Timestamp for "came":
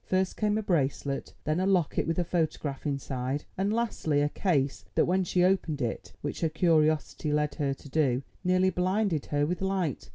0.35-0.57